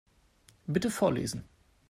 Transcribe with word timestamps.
Bitte 0.65 0.89
vorlesen. 0.89 1.45